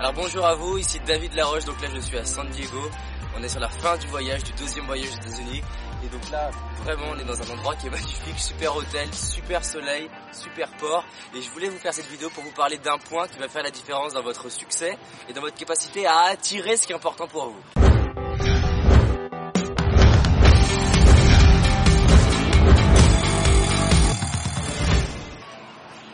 Alors 0.00 0.12
bonjour 0.12 0.46
à 0.46 0.54
vous, 0.54 0.78
ici 0.78 1.00
David 1.04 1.34
Laroche, 1.34 1.64
donc 1.64 1.82
là 1.82 1.88
je 1.92 1.98
suis 1.98 2.16
à 2.16 2.24
San 2.24 2.48
Diego. 2.50 2.88
On 3.36 3.42
est 3.42 3.48
sur 3.48 3.58
la 3.58 3.68
fin 3.68 3.98
du 3.98 4.06
voyage, 4.06 4.44
du 4.44 4.52
deuxième 4.52 4.86
voyage 4.86 5.08
aux 5.08 5.26
États-Unis. 5.26 5.60
Et 6.04 6.06
donc 6.06 6.30
là, 6.30 6.52
vraiment, 6.84 7.06
on 7.10 7.18
est 7.18 7.24
dans 7.24 7.42
un 7.42 7.50
endroit 7.56 7.74
qui 7.74 7.88
est 7.88 7.90
magnifique, 7.98 8.38
super 8.38 8.76
hôtel, 8.76 9.12
super 9.12 9.64
soleil, 9.64 10.08
super 10.30 10.70
port. 10.76 11.04
Et 11.34 11.42
je 11.42 11.50
voulais 11.50 11.68
vous 11.68 11.78
faire 11.78 11.92
cette 11.92 12.06
vidéo 12.06 12.30
pour 12.30 12.44
vous 12.44 12.52
parler 12.52 12.78
d'un 12.78 12.96
point 12.98 13.26
qui 13.26 13.40
va 13.40 13.48
faire 13.48 13.64
la 13.64 13.72
différence 13.72 14.12
dans 14.12 14.22
votre 14.22 14.48
succès 14.52 14.96
et 15.28 15.32
dans 15.32 15.40
votre 15.40 15.56
capacité 15.56 16.06
à 16.06 16.26
attirer 16.30 16.76
ce 16.76 16.86
qui 16.86 16.92
est 16.92 16.96
important 16.96 17.26
pour 17.26 17.48
vous. 17.48 17.60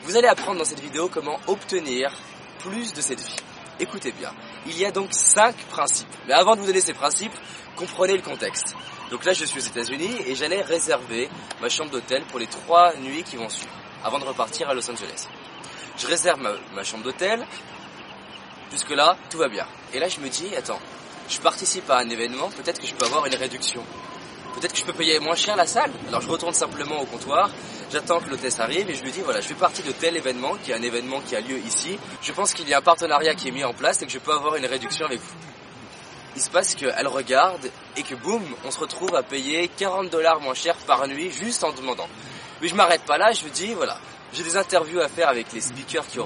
Vous 0.05 0.17
allez 0.17 0.29
apprendre 0.29 0.61
dans 0.61 0.65
cette 0.65 0.81
vidéo 0.81 1.11
comment 1.13 1.37
obtenir 1.49 2.11
plus 2.61 2.95
de 2.95 3.03
cette 3.03 3.21
vie. 3.21 3.37
Écoutez 3.81 4.13
bien, 4.13 4.33
il 4.67 4.79
y 4.79 4.85
a 4.85 4.93
donc 4.93 5.09
cinq 5.13 5.57
principes. 5.71 6.09
Mais 6.29 6.35
avant 6.35 6.55
de 6.55 6.61
vous 6.61 6.67
donner 6.67 6.81
ces 6.81 6.95
principes, 6.95 7.33
comprenez 7.77 8.17
le 8.17 8.23
contexte. 8.23 8.75
Donc 9.11 9.25
là, 9.25 9.33
je 9.33 9.45
suis 9.45 9.59
aux 9.59 9.65
États-Unis 9.65 10.17
et 10.27 10.35
j'allais 10.35 10.63
réserver 10.63 11.29
ma 11.61 11.69
chambre 11.69 11.91
d'hôtel 11.91 12.25
pour 12.27 12.39
les 12.39 12.47
trois 12.47 12.95
nuits 12.97 13.25
qui 13.25 13.37
vont 13.37 13.49
suivre, 13.49 13.73
avant 14.05 14.19
de 14.19 14.25
repartir 14.25 14.69
à 14.69 14.75
Los 14.75 14.89
Angeles. 14.89 15.29
Je 15.97 16.07
réserve 16.07 16.41
ma, 16.75 16.85
chambre 16.85 17.05
d'hôtel. 17.05 17.45
Jusque 18.71 18.91
là, 18.91 19.17
tout 19.31 19.39
va 19.39 19.49
bien. 19.49 19.67
Et 19.93 19.99
là, 19.99 20.09
je 20.09 20.21
me 20.21 20.29
dis, 20.29 20.55
attends, 20.57 20.81
je 21.29 21.39
participe 21.39 21.89
à 21.91 21.99
un 21.99 22.09
événement, 22.09 22.51
peut-être 22.51 22.81
que 22.81 22.87
je 22.87 22.95
peux 22.95 23.05
avoir 23.07 23.27
une 23.27 23.35
réduction. 23.35 23.85
Peut-être 24.55 24.73
que 24.73 24.79
je 24.79 24.85
peux 24.85 24.93
payer 24.93 25.19
moins 25.19 25.35
cher 25.35 25.57
la 25.57 25.67
salle. 25.67 25.91
Alors 26.09 26.21
je 26.21 26.29
retourne 26.29 26.55
simplement 26.55 27.01
au 27.01 27.07
comptoir, 27.07 27.51
j'attends 27.91 28.21
que 28.21 28.31
l'hôtesse 28.31 28.61
arrive 28.61 28.89
et 28.89 28.95
je 28.95 29.03
lui 29.03 29.11
dis 29.11 29.21
voilà, 29.21 29.41
je 29.41 29.49
fais 29.49 29.55
partie 29.55 29.83
de 29.83 29.93
tel 29.93 30.17
événement, 30.17 30.55
qui 30.63 30.71
est 30.71 30.75
un 30.75 30.83
événement 30.83 31.21
qui 31.21 31.35
a 31.35 31.41
lieu 31.41 31.59
ici. 31.59 31.99
Je 32.23 32.33
pense 32.33 32.55
qu'il 32.55 32.69
y 32.69 32.75
a 32.75 32.79
un 32.79 32.83
partenariat 32.83 33.35
qui 33.35 33.49
est 33.49 33.53
mis 33.53 33.65
en 33.65 33.75
place 33.75 34.01
et 34.03 34.07
que 34.07 34.13
je 34.13 34.19
peux 34.19 34.33
avoir 34.33 34.57
une 34.57 34.67
réduction 34.67 35.07
avec 35.07 35.21
vous. 35.21 35.35
Il 36.37 36.43
se 36.43 36.51
passe 36.51 36.75
qu'elle 36.75 37.07
regarde 37.07 37.71
et 37.97 38.03
que 38.03 38.15
boum, 38.15 38.43
on 38.65 38.71
se 38.71 38.79
retrouve 38.79 39.15
à 39.15 39.23
payer 39.23 39.69
40 39.69 40.11
dollars 40.11 40.41
moins 40.41 40.55
cher 40.55 40.77
par 40.87 41.07
nuit 41.09 41.31
juste 41.31 41.63
en 41.65 41.73
demandant. 41.73 42.09
Mais 42.61 42.69
je 42.69 42.75
m'arrête 42.75 43.03
pas 43.03 43.19
là, 43.19 43.33
je 43.33 43.45
lui 43.45 43.51
dis 43.51 43.75
voilà, 43.75 43.99
j'ai 44.33 44.43
des 44.43 44.57
interviews 44.57 45.01
à 45.01 45.09
faire 45.09 45.29
avec 45.29 45.53
les 45.53 45.61
speakers 45.61 46.07
qui, 46.07 46.19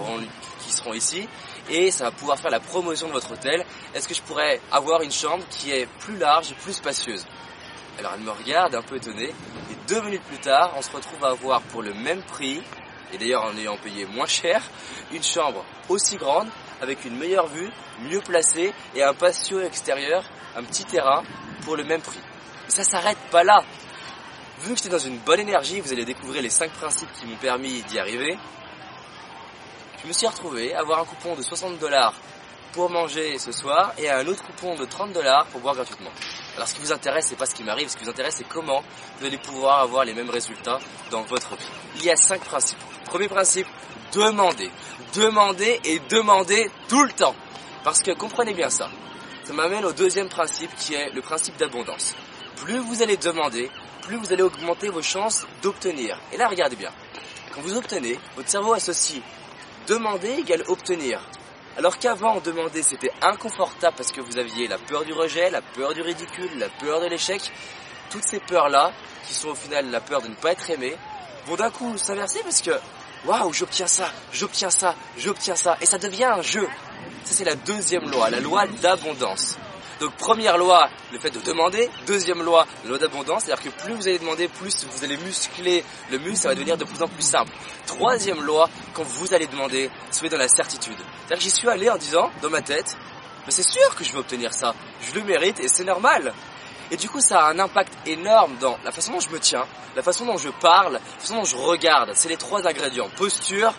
qui 0.65 0.73
seront 0.73 0.95
ici 0.95 1.29
et 1.71 1.91
ça 1.91 2.05
va 2.05 2.11
pouvoir 2.11 2.39
faire 2.39 2.51
la 2.51 2.61
promotion 2.61 3.09
de 3.09 3.13
votre 3.13 3.33
hôtel. 3.33 3.65
Est-ce 3.95 4.09
que 4.09 4.15
je 4.15 4.23
pourrais 4.23 4.61
avoir 4.71 5.03
une 5.03 5.13
chambre 5.13 5.45
qui 5.51 5.71
est 5.71 5.87
plus 6.01 6.17
large 6.17 6.55
plus 6.63 6.75
spacieuse? 6.75 7.27
Alors 7.99 8.13
elle 8.15 8.25
me 8.25 8.31
regarde 8.31 8.75
un 8.75 8.83
peu 8.83 8.97
étonnée 8.97 9.31
et 9.71 9.75
deux 9.89 10.01
minutes 10.03 10.23
plus 10.23 10.39
tard, 10.39 10.73
on 10.77 10.83
se 10.83 10.91
retrouve 10.91 11.25
à 11.25 11.31
avoir 11.31 11.61
pour 11.63 11.83
le 11.83 11.93
même 11.95 12.23
prix, 12.23 12.63
et 13.13 13.19
d'ailleurs 13.19 13.45
en 13.45 13.57
ayant 13.57 13.77
payé 13.77 14.07
moins 14.07 14.27
cher, 14.27 14.63
une 15.13 15.23
chambre 15.23 15.65
aussi 15.89 16.17
grande 16.17 16.49
avec 16.81 17.05
une 17.05 17.17
meilleure 17.17 17.49
vue, 17.49 17.71
mieux 18.03 18.21
placée 18.21 18.73
et 18.95 19.03
un 19.03 19.15
patio 19.15 19.61
extérieur, 19.61 20.25
un 20.57 20.63
petit 20.63 20.85
terrain 20.85 21.23
pour 21.65 21.77
le 21.77 21.85
même 21.85 22.01
prix. 22.01 22.21
Mais 22.67 22.71
ça 22.71 22.85
s'arrête 22.85 23.19
pas 23.31 23.43
là. 23.43 23.65
Vu 24.61 24.71
que 24.71 24.77
j'étais 24.77 24.89
dans 24.89 24.99
une 24.99 25.19
bonne 25.19 25.41
énergie, 25.41 25.81
vous 25.81 25.93
allez 25.93 26.05
découvrir 26.05 26.43
les 26.43 26.51
cinq 26.51 26.71
principes 26.73 27.13
qui 27.13 27.27
m'ont 27.27 27.37
permis 27.37 27.83
d'y 27.83 27.99
arriver. 27.99 28.37
Je 30.03 30.09
me 30.09 30.13
suis 30.13 30.27
retrouvé 30.27 30.75
à 30.75 30.81
avoir 30.81 31.01
un 31.01 31.05
coupon 31.05 31.35
de 31.35 31.43
60 31.43 31.79
dollars 31.79 32.15
pour 32.73 32.91
manger 32.91 33.39
ce 33.39 33.53
soir 33.53 33.93
et 33.99 34.09
un 34.11 34.27
autre 34.27 34.45
coupon 34.45 34.75
de 34.75 34.85
30 34.85 35.13
dollars 35.13 35.47
pour 35.47 35.61
boire 35.61 35.75
gratuitement. 35.75 36.11
Alors 36.57 36.69
ce 36.69 36.75
qui 36.75 36.81
vous 36.81 36.93
intéresse, 36.93 37.27
c'est 37.29 37.37
pas 37.37 37.47
ce 37.47 37.55
qui 37.55 37.63
m'arrive, 37.63 37.89
ce 37.89 37.97
qui 37.97 38.05
vous 38.05 38.11
intéresse, 38.11 38.35
c'est 38.39 38.49
comment 38.49 38.83
vous 39.19 39.27
allez 39.27 39.39
pouvoir 39.39 39.81
avoir 39.81 40.05
les 40.05 40.15
mêmes 40.15 40.31
résultats 40.31 40.79
dans 41.11 41.23
votre 41.23 41.57
vie. 41.57 41.67
Il 41.97 42.05
y 42.05 42.11
a 42.11 42.17
cinq 42.17 42.41
principes. 42.41 42.79
Premier 43.05 43.29
principe, 43.29 43.67
demander. 44.13 44.71
Demander 45.15 45.81
et 45.85 46.01
demander 46.11 46.71
tout 46.89 47.03
le 47.05 47.13
temps. 47.13 47.35
Parce 47.85 48.03
que 48.03 48.13
comprenez 48.13 48.55
bien 48.55 48.71
ça. 48.71 48.91
Ça 49.45 49.53
m'amène 49.53 49.85
au 49.85 49.93
deuxième 49.93 50.29
principe 50.29 50.75
qui 50.77 50.95
est 50.95 51.11
le 51.11 51.23
principe 51.23 51.57
d'abondance. 51.57 52.15
Plus 52.57 52.79
vous 52.79 53.03
allez 53.03 53.17
demander, 53.17 53.71
plus 54.03 54.17
vous 54.17 54.33
allez 54.33 54.43
augmenter 54.43 54.89
vos 54.89 55.03
chances 55.03 55.47
d'obtenir. 55.63 56.19
Et 56.33 56.37
là, 56.37 56.49
regardez 56.49 56.77
bien. 56.77 56.91
Quand 57.55 57.63
vous 57.63 57.77
obtenez, 57.77 58.19
votre 58.37 58.49
cerveau 58.49 58.75
associe 58.75 59.23
demander 59.89 60.31
égale 60.31 60.63
obtenir. 60.69 61.21
Alors 61.79 61.97
qu'avant, 61.97 62.41
demander, 62.41 62.83
c'était 62.83 63.13
inconfortable 63.23 63.95
parce 63.97 64.11
que 64.11 64.21
vous 64.21 64.37
aviez 64.37 64.67
la 64.67 64.79
peur 64.79 65.05
du 65.05 65.13
rejet, 65.13 65.49
la 65.49 65.63
peur 65.63 65.95
du 65.95 66.03
ridicule, 66.03 66.51
la 66.59 66.69
peur 66.69 67.01
de 67.01 67.07
l'échec. 67.07 67.41
Toutes 68.11 68.25
ces 68.25 68.41
peurs-là, 68.41 68.91
qui 69.29 69.35
sont 69.35 69.51
au 69.51 69.55
final 69.55 69.89
la 69.89 70.01
peur 70.01 70.21
de 70.21 70.27
ne 70.27 70.35
pas 70.35 70.51
être 70.51 70.69
aimé, 70.71 70.97
vont 71.47 71.55
d'un 71.55 71.71
coup 71.71 71.97
s'inverser 71.97 72.41
parce 72.43 72.63
que, 72.63 72.73
waouh, 73.27 73.53
j'obtiens 73.53 73.87
ça, 73.87 74.11
j'obtiens 74.33 74.71
ça, 74.71 74.97
j'obtiens 75.19 75.55
ça. 75.55 75.77
Et 75.81 75.87
ça 75.87 75.99
devient 75.99 76.25
un 76.25 76.43
jeu. 76.43 76.67
Ça, 77.23 77.35
c'est 77.35 77.45
la 77.45 77.55
deuxième 77.55 78.11
loi, 78.11 78.29
la 78.29 78.41
loi 78.41 78.67
d'abondance. 78.83 79.57
Donc 80.01 80.13
première 80.13 80.57
loi, 80.57 80.89
le 81.13 81.19
fait 81.19 81.31
de 81.31 81.41
demander. 81.41 81.91
Deuxième 82.07 82.43
loi, 82.43 82.67
la 82.85 82.91
loi 82.91 82.99
d'abondance, 82.99 83.45
c'est-à-dire 83.45 83.73
que 83.73 83.83
plus 83.83 83.95
vous 83.95 84.07
allez 84.07 84.19
demander, 84.19 84.47
plus 84.47 84.87
vous 84.89 85.05
allez 85.05 85.17
muscler 85.17 85.85
le 86.11 86.19
muscle, 86.19 86.37
ça 86.37 86.49
va 86.49 86.55
devenir 86.55 86.77
de 86.77 86.85
plus 86.85 87.03
en 87.03 87.09
plus 87.09 87.23
simple. 87.23 87.51
Troisième 87.87 88.41
loi, 88.43 88.69
quand 88.95 89.03
vous 89.03 89.35
allez 89.35 89.49
demander, 89.49 89.91
soyez 90.13 90.31
dans 90.31 90.39
la 90.39 90.49
certitude. 90.49 90.97
C'est-à-dire 90.99 91.39
que 91.39 91.43
j'y 91.43 91.51
suis 91.51 91.69
allé 91.69 91.91
en 91.91 91.97
disant, 91.97 92.31
dans 92.43 92.51
ma 92.51 92.63
tête, 92.63 92.97
mais 93.47 93.53
c'est 93.53 93.69
sûr 93.69 93.95
que 93.97 94.05
je 94.05 94.13
vais 94.13 94.19
obtenir 94.19 94.53
ça, 94.53 94.75
je 95.01 95.15
le 95.15 95.25
mérite 95.25 95.59
et 95.59 95.69
c'est 95.69 95.85
normal. 95.85 96.33
Et 96.91 96.97
du 96.97 97.09
coup, 97.09 97.21
ça 97.21 97.41
a 97.41 97.51
un 97.51 97.59
impact 97.59 97.93
énorme 98.07 98.57
dans 98.61 98.79
la 98.85 98.93
façon 98.93 99.13
dont 99.13 99.21
je 99.21 99.31
me 99.31 99.39
tiens, 99.39 99.65
la 99.97 100.03
façon 100.03 100.25
dont 100.25 100.39
je 100.39 100.49
parle, 100.49 100.95
la 100.95 101.21
façon 101.21 101.37
dont 101.37 101.45
je 101.45 101.57
regarde. 101.57 102.13
C'est 102.15 102.29
les 102.29 102.37
trois 102.37 102.67
ingrédients. 102.67 103.11
Posture, 103.17 103.75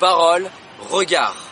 parole, 0.00 0.50
regard. 0.90 1.51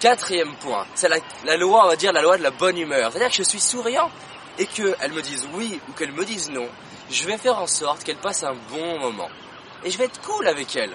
Quatrième 0.00 0.54
point, 0.56 0.86
c'est 0.94 1.08
la, 1.08 1.56
loi, 1.56 1.84
on 1.84 1.88
va 1.88 1.96
dire 1.96 2.12
la 2.12 2.22
loi 2.22 2.38
de 2.38 2.42
la 2.44 2.52
bonne 2.52 2.78
humeur. 2.78 3.10
C'est-à-dire 3.10 3.30
que 3.30 3.36
je 3.36 3.42
suis 3.42 3.58
souriant 3.58 4.08
et 4.56 4.66
qu'elle 4.66 5.12
me 5.12 5.20
dise 5.22 5.48
oui 5.54 5.80
ou 5.88 5.92
qu'elle 5.92 6.12
me 6.12 6.24
dise 6.24 6.50
non, 6.50 6.68
je 7.10 7.24
vais 7.24 7.36
faire 7.36 7.58
en 7.58 7.66
sorte 7.66 8.04
qu'elle 8.04 8.18
passe 8.18 8.44
un 8.44 8.54
bon 8.70 9.00
moment. 9.00 9.28
Et 9.84 9.90
je 9.90 9.98
vais 9.98 10.04
être 10.04 10.20
cool 10.20 10.46
avec 10.46 10.76
elle. 10.76 10.94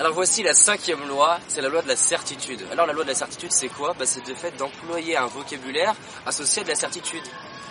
Alors 0.00 0.12
voici 0.12 0.42
la 0.42 0.52
cinquième 0.52 1.06
loi, 1.06 1.38
c'est 1.46 1.60
la 1.60 1.68
loi 1.68 1.80
de 1.82 1.86
la 1.86 1.94
certitude. 1.94 2.60
Alors 2.72 2.86
la 2.86 2.92
loi 2.92 3.04
de 3.04 3.10
la 3.10 3.14
certitude 3.14 3.52
c'est 3.52 3.68
quoi? 3.68 3.94
Bah, 3.96 4.04
C'est 4.04 4.26
le 4.26 4.34
fait 4.34 4.56
d'employer 4.56 5.16
un 5.16 5.26
vocabulaire 5.26 5.94
associé 6.26 6.62
à 6.62 6.64
de 6.64 6.70
la 6.70 6.74
certitude. 6.74 7.22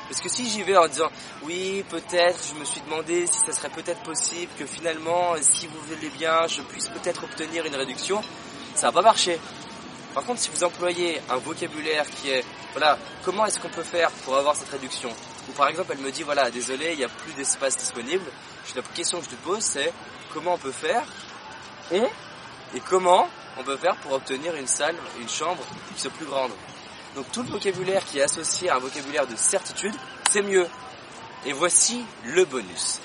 Parce 0.07 0.21
que 0.21 0.29
si 0.29 0.49
j'y 0.49 0.63
vais 0.63 0.77
en 0.77 0.87
disant 0.87 1.09
oui 1.43 1.83
peut-être, 1.89 2.39
je 2.53 2.57
me 2.57 2.63
suis 2.63 2.79
demandé 2.79 3.27
si 3.27 3.39
ça 3.45 3.51
serait 3.51 3.69
peut-être 3.69 4.01
possible 4.03 4.51
que 4.57 4.65
finalement 4.65 5.33
si 5.41 5.67
vous 5.67 5.79
voulez 5.93 6.09
bien 6.17 6.47
je 6.47 6.61
puisse 6.61 6.87
peut-être 6.87 7.25
obtenir 7.25 7.65
une 7.65 7.75
réduction, 7.75 8.21
ça 8.75 8.87
va 8.87 8.93
pas 8.93 9.01
marcher. 9.01 9.37
Par 10.13 10.23
contre, 10.23 10.39
si 10.39 10.49
vous 10.49 10.63
employez 10.63 11.19
un 11.29 11.37
vocabulaire 11.37 12.05
qui 12.07 12.29
est, 12.29 12.45
voilà, 12.73 12.97
comment 13.23 13.45
est-ce 13.45 13.59
qu'on 13.59 13.69
peut 13.69 13.83
faire 13.83 14.11
pour 14.23 14.37
avoir 14.37 14.55
cette 14.55 14.69
réduction 14.69 15.09
Ou 15.49 15.51
par 15.53 15.69
exemple, 15.69 15.93
elle 15.93 16.03
me 16.03 16.11
dit, 16.11 16.23
voilà, 16.23 16.51
désolé, 16.51 16.91
il 16.91 16.97
n'y 16.97 17.03
a 17.03 17.09
plus 17.09 17.33
d'espace 17.33 17.77
disponible. 17.77 18.25
La 18.75 18.81
question 18.81 19.19
que 19.19 19.25
je 19.25 19.31
te 19.31 19.35
pose, 19.35 19.63
c'est 19.63 19.91
comment 20.33 20.53
on 20.53 20.57
peut 20.57 20.71
faire 20.71 21.03
et, 21.91 22.03
et 22.75 22.79
comment 22.89 23.27
on 23.57 23.63
peut 23.63 23.77
faire 23.77 23.95
pour 23.97 24.13
obtenir 24.13 24.55
une 24.55 24.67
salle, 24.67 24.95
une 25.19 25.29
chambre 25.29 25.63
qui 25.93 26.01
soit 26.01 26.11
plus 26.11 26.25
grande. 26.25 26.51
Donc 27.15 27.31
tout 27.31 27.43
le 27.43 27.49
vocabulaire 27.49 28.03
qui 28.05 28.19
est 28.19 28.23
associé 28.23 28.69
à 28.69 28.75
un 28.75 28.79
vocabulaire 28.79 29.27
de 29.27 29.35
certitude, 29.35 29.93
c'est 30.29 30.41
mieux. 30.41 30.67
Et 31.45 31.53
voici 31.53 32.03
le 32.25 32.45
bonus. 32.45 32.99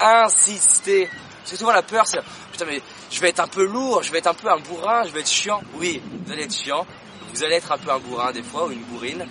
Insister 0.00 1.08
c'est 1.44 1.56
souvent 1.56 1.72
la 1.72 1.82
peur, 1.82 2.06
c'est 2.06 2.20
putain 2.50 2.64
mais 2.64 2.80
je 3.10 3.20
vais 3.20 3.28
être 3.28 3.40
un 3.40 3.46
peu 3.46 3.64
lourd, 3.64 4.02
je 4.02 4.10
vais 4.10 4.18
être 4.18 4.26
un 4.26 4.34
peu 4.34 4.50
un 4.50 4.58
bourrin, 4.58 5.04
je 5.04 5.10
vais 5.10 5.20
être 5.20 5.30
chiant. 5.30 5.60
Oui, 5.74 6.02
vous 6.24 6.32
allez 6.32 6.44
être 6.44 6.54
chiant, 6.54 6.86
vous 7.32 7.44
allez 7.44 7.56
être 7.56 7.70
un 7.70 7.78
peu 7.78 7.90
un 7.90 7.98
bourrin 7.98 8.32
des 8.32 8.42
fois 8.42 8.66
ou 8.66 8.70
une 8.70 8.82
bourrine, 8.84 9.26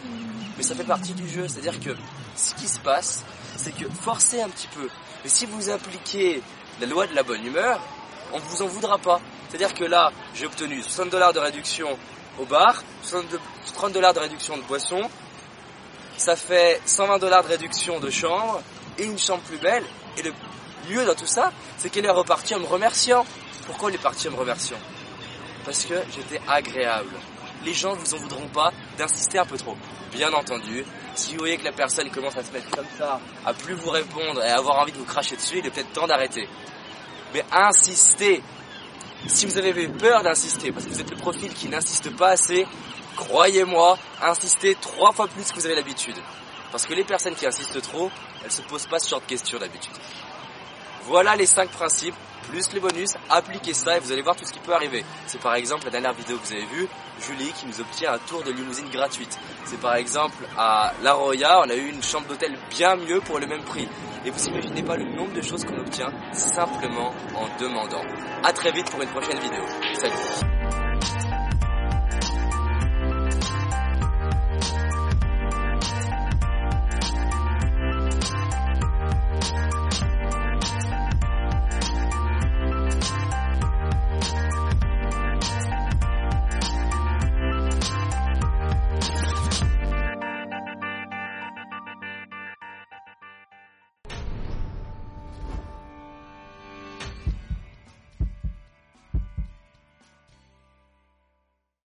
mais 0.55 0.63
ça 0.63 0.75
fait 0.75 0.83
partie 0.83 1.13
du 1.13 1.27
jeu. 1.27 1.47
C'est-à-dire 1.47 1.79
que 1.79 1.95
ce 2.35 2.53
qui 2.53 2.67
se 2.67 2.79
passe, 2.79 3.23
c'est 3.57 3.75
que 3.75 3.89
forcez 3.89 4.41
un 4.41 4.49
petit 4.49 4.67
peu. 4.67 4.87
Mais 5.23 5.29
si 5.29 5.45
vous 5.45 5.69
appliquez 5.69 6.41
la 6.79 6.87
loi 6.87 7.07
de 7.07 7.15
la 7.15 7.23
bonne 7.23 7.45
humeur, 7.45 7.79
on 8.31 8.39
vous 8.39 8.61
en 8.61 8.67
voudra 8.67 8.97
pas. 8.97 9.19
C'est-à-dire 9.49 9.73
que 9.73 9.83
là, 9.83 10.11
j'ai 10.35 10.45
obtenu 10.45 10.81
60 10.81 11.09
dollars 11.09 11.33
de 11.33 11.39
réduction 11.39 11.97
au 12.39 12.45
bar, 12.45 12.83
30 13.73 13.91
dollars 13.91 14.13
de 14.13 14.19
réduction 14.19 14.57
de 14.57 14.63
boisson, 14.63 15.01
ça 16.17 16.35
fait 16.35 16.81
120 16.85 17.19
dollars 17.19 17.43
de 17.43 17.49
réduction 17.49 17.99
de 17.99 18.09
chambre 18.09 18.61
et 18.97 19.03
une 19.03 19.19
chambre 19.19 19.41
plus 19.43 19.57
belle. 19.57 19.83
Et 20.17 20.21
le 20.21 20.31
mieux 20.89 21.05
dans 21.05 21.15
tout 21.15 21.25
ça, 21.25 21.51
c'est 21.77 21.89
qu'elle 21.89 22.05
est 22.05 22.11
repartie 22.11 22.55
en 22.55 22.59
me 22.59 22.65
remerciant. 22.65 23.25
Pourquoi 23.65 23.89
elle 23.89 23.95
est 23.95 23.99
partie 24.01 24.27
en 24.27 24.31
me 24.31 24.37
remerciant? 24.37 24.77
Parce 25.65 25.85
que 25.85 25.95
j'étais 26.13 26.41
agréable. 26.47 27.15
Les 27.65 27.73
gens 27.73 27.95
ne 27.95 27.99
vous 27.99 28.13
en 28.13 28.17
voudront 28.17 28.47
pas 28.47 28.71
d'insister 28.97 29.39
un 29.39 29.45
peu 29.45 29.57
trop. 29.57 29.77
Bien 30.11 30.31
entendu, 30.33 30.85
si 31.15 31.33
vous 31.33 31.39
voyez 31.39 31.57
que 31.57 31.63
la 31.63 31.71
personne 31.71 32.09
commence 32.11 32.35
à 32.35 32.43
se 32.43 32.51
mettre 32.51 32.69
comme 32.71 32.85
ça, 32.97 33.19
à 33.45 33.53
plus 33.53 33.73
vous 33.73 33.89
répondre 33.89 34.43
et 34.43 34.49
à 34.49 34.57
avoir 34.57 34.79
envie 34.79 34.91
de 34.91 34.97
vous 34.97 35.05
cracher 35.05 35.35
dessus, 35.35 35.59
il 35.59 35.65
est 35.65 35.69
peut-être 35.69 35.93
temps 35.93 36.07
d'arrêter. 36.07 36.47
Mais 37.33 37.43
insistez. 37.51 38.43
Si 39.27 39.45
vous 39.45 39.57
avez 39.57 39.87
peur 39.87 40.21
d'insister, 40.21 40.73
parce 40.73 40.85
que 40.85 40.89
vous 40.89 40.99
êtes 40.99 41.09
le 41.09 41.15
profil 41.15 41.53
qui 41.53 41.69
n'insiste 41.69 42.13
pas 42.17 42.29
assez, 42.31 42.67
croyez-moi, 43.15 43.97
insistez 44.21 44.75
trois 44.75 45.13
fois 45.13 45.27
plus 45.27 45.49
que 45.49 45.55
vous 45.55 45.65
avez 45.65 45.75
l'habitude. 45.75 46.17
Parce 46.71 46.85
que 46.85 46.93
les 46.93 47.05
personnes 47.05 47.35
qui 47.35 47.45
insistent 47.45 47.81
trop, 47.81 48.11
elles 48.43 48.51
se 48.51 48.61
posent 48.63 48.87
pas 48.87 48.99
ce 48.99 49.09
genre 49.09 49.21
de 49.21 49.25
questions 49.25 49.57
d'habitude. 49.59 49.93
Voilà 51.05 51.35
les 51.35 51.45
cinq 51.45 51.69
principes. 51.69 52.15
plus 52.49 52.73
les 52.73 52.79
bonus, 52.79 53.13
appliquez 53.29 53.73
ça 53.73 53.97
et 53.97 53.99
vous 53.99 54.11
allez 54.11 54.21
voir 54.21 54.35
tout 54.35 54.45
ce 54.45 54.51
qui 54.51 54.59
peut 54.59 54.73
arriver. 54.73 55.03
C'est 55.25 55.41
par 55.41 55.55
exemple 55.55 55.85
la 55.85 55.91
dernière 55.91 56.13
vidéo 56.13 56.37
que 56.37 56.45
vous 56.45 56.53
avez 56.53 56.65
vue, 56.65 56.87
Julie 57.19 57.51
qui 57.53 57.65
nous 57.65 57.79
obtient 57.79 58.13
un 58.13 58.19
tour 58.19 58.43
de 58.43 58.51
limousine 58.51 58.89
gratuite. 58.89 59.39
C'est 59.65 59.79
par 59.79 59.95
exemple 59.95 60.45
à 60.57 60.93
La 61.01 61.13
Roya, 61.13 61.61
on 61.65 61.69
a 61.69 61.75
eu 61.75 61.89
une 61.89 62.03
chambre 62.03 62.27
d'hôtel 62.27 62.57
bien 62.69 62.95
mieux 62.95 63.21
pour 63.21 63.39
le 63.39 63.47
même 63.47 63.63
prix. 63.63 63.87
Et 64.25 64.29
vous 64.29 64.47
imaginez 64.47 64.83
pas 64.83 64.97
le 64.97 65.05
nombre 65.05 65.33
de 65.33 65.41
choses 65.41 65.65
qu'on 65.65 65.79
obtient 65.79 66.11
simplement 66.31 67.13
en 67.35 67.47
demandant. 67.59 68.03
A 68.43 68.53
très 68.53 68.71
vite 68.71 68.89
pour 68.91 69.01
une 69.01 69.09
prochaine 69.09 69.39
vidéo. 69.39 69.63
Salut 69.95 70.62